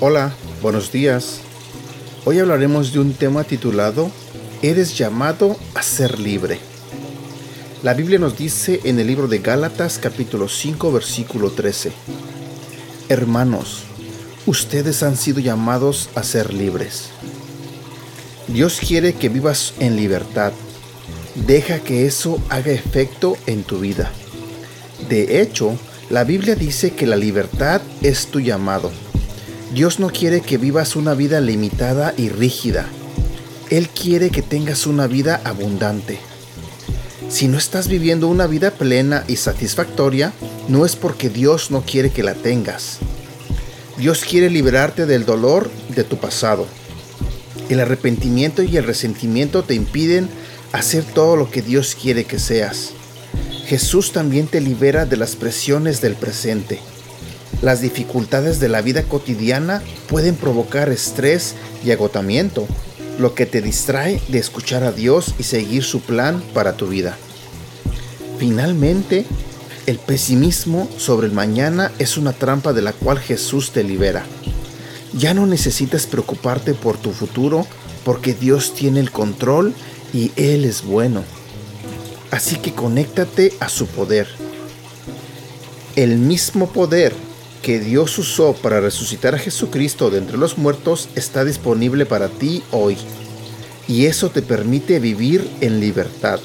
Hola, 0.00 0.32
buenos 0.62 0.92
días. 0.92 1.40
Hoy 2.24 2.38
hablaremos 2.38 2.92
de 2.92 3.00
un 3.00 3.14
tema 3.14 3.44
titulado 3.44 4.10
Eres 4.62 4.96
llamado 4.96 5.56
a 5.74 5.82
ser 5.82 6.20
libre. 6.20 6.60
La 7.82 7.94
Biblia 7.94 8.18
nos 8.18 8.38
dice 8.38 8.80
en 8.84 8.98
el 9.00 9.06
libro 9.06 9.28
de 9.28 9.40
Gálatas 9.40 9.98
capítulo 9.98 10.48
5 10.48 10.92
versículo 10.92 11.50
13, 11.50 11.92
Hermanos, 13.08 13.82
ustedes 14.46 15.02
han 15.02 15.16
sido 15.16 15.40
llamados 15.40 16.10
a 16.14 16.22
ser 16.22 16.54
libres. 16.54 17.10
Dios 18.48 18.80
quiere 18.80 19.12
que 19.12 19.28
vivas 19.28 19.74
en 19.78 19.96
libertad. 19.96 20.52
Deja 21.46 21.80
que 21.80 22.06
eso 22.06 22.40
haga 22.48 22.72
efecto 22.72 23.36
en 23.46 23.62
tu 23.62 23.78
vida. 23.78 24.10
De 25.10 25.42
hecho, 25.42 25.76
la 26.08 26.24
Biblia 26.24 26.54
dice 26.54 26.92
que 26.92 27.06
la 27.06 27.16
libertad 27.16 27.82
es 28.02 28.28
tu 28.28 28.40
llamado. 28.40 28.90
Dios 29.74 30.00
no 30.00 30.08
quiere 30.08 30.40
que 30.40 30.56
vivas 30.56 30.96
una 30.96 31.12
vida 31.12 31.42
limitada 31.42 32.14
y 32.16 32.30
rígida. 32.30 32.86
Él 33.68 33.90
quiere 33.90 34.30
que 34.30 34.40
tengas 34.40 34.86
una 34.86 35.06
vida 35.06 35.42
abundante. 35.44 36.18
Si 37.28 37.48
no 37.48 37.58
estás 37.58 37.88
viviendo 37.88 38.28
una 38.28 38.46
vida 38.46 38.70
plena 38.70 39.24
y 39.28 39.36
satisfactoria, 39.36 40.32
no 40.68 40.86
es 40.86 40.96
porque 40.96 41.28
Dios 41.28 41.70
no 41.70 41.82
quiere 41.82 42.10
que 42.10 42.22
la 42.22 42.32
tengas. 42.32 42.98
Dios 43.98 44.24
quiere 44.24 44.48
liberarte 44.48 45.04
del 45.04 45.26
dolor 45.26 45.70
de 45.94 46.04
tu 46.04 46.16
pasado. 46.16 46.66
El 47.68 47.80
arrepentimiento 47.80 48.62
y 48.62 48.76
el 48.76 48.84
resentimiento 48.84 49.62
te 49.62 49.74
impiden 49.74 50.28
hacer 50.72 51.04
todo 51.04 51.36
lo 51.36 51.50
que 51.50 51.62
Dios 51.62 51.96
quiere 52.00 52.24
que 52.24 52.38
seas. 52.38 52.90
Jesús 53.66 54.12
también 54.12 54.46
te 54.46 54.60
libera 54.60 55.04
de 55.04 55.16
las 55.16 55.36
presiones 55.36 56.00
del 56.00 56.14
presente. 56.14 56.80
Las 57.60 57.80
dificultades 57.80 58.60
de 58.60 58.68
la 58.68 58.80
vida 58.80 59.02
cotidiana 59.02 59.82
pueden 60.08 60.36
provocar 60.36 60.88
estrés 60.88 61.54
y 61.84 61.90
agotamiento, 61.90 62.66
lo 63.18 63.34
que 63.34 63.46
te 63.46 63.60
distrae 63.60 64.22
de 64.28 64.38
escuchar 64.38 64.84
a 64.84 64.92
Dios 64.92 65.34
y 65.38 65.42
seguir 65.42 65.82
su 65.82 66.00
plan 66.00 66.42
para 66.54 66.74
tu 66.74 66.86
vida. 66.86 67.18
Finalmente, 68.38 69.26
el 69.86 69.98
pesimismo 69.98 70.88
sobre 70.96 71.26
el 71.26 71.32
mañana 71.32 71.90
es 71.98 72.16
una 72.16 72.32
trampa 72.32 72.72
de 72.72 72.82
la 72.82 72.92
cual 72.92 73.18
Jesús 73.18 73.72
te 73.72 73.82
libera. 73.82 74.24
Ya 75.14 75.34
no 75.34 75.46
necesitas 75.46 76.06
preocuparte 76.06 76.74
por 76.74 76.96
tu 76.96 77.12
futuro 77.12 77.66
porque 78.04 78.34
Dios 78.34 78.74
tiene 78.74 79.00
el 79.00 79.10
control 79.10 79.74
y 80.12 80.32
Él 80.36 80.64
es 80.64 80.82
bueno. 80.82 81.24
Así 82.30 82.56
que 82.56 82.72
conéctate 82.72 83.52
a 83.60 83.68
su 83.68 83.86
poder. 83.86 84.28
El 85.96 86.16
mismo 86.16 86.68
poder 86.68 87.14
que 87.62 87.80
Dios 87.80 88.16
usó 88.18 88.54
para 88.54 88.80
resucitar 88.80 89.34
a 89.34 89.38
Jesucristo 89.38 90.10
de 90.10 90.18
entre 90.18 90.38
los 90.38 90.58
muertos 90.58 91.08
está 91.16 91.44
disponible 91.44 92.06
para 92.06 92.28
ti 92.28 92.62
hoy. 92.70 92.96
Y 93.88 94.06
eso 94.06 94.30
te 94.30 94.42
permite 94.42 95.00
vivir 95.00 95.48
en 95.60 95.80
libertad. 95.80 96.40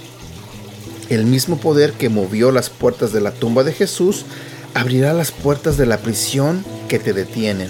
El 1.10 1.26
mismo 1.26 1.58
poder 1.58 1.94
que 1.94 2.10
movió 2.10 2.52
las 2.52 2.70
puertas 2.70 3.12
de 3.12 3.22
la 3.22 3.32
tumba 3.32 3.64
de 3.64 3.74
Jesús 3.74 4.26
abrirá 4.74 5.14
las 5.14 5.32
puertas 5.32 5.78
de 5.78 5.86
la 5.86 5.98
prisión 5.98 6.66
que 6.88 6.98
te 6.98 7.14
detienen. 7.14 7.70